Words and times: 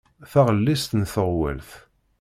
Taɣellist 0.31 0.91
n 0.95 1.01
teɣwelt. 1.13 1.71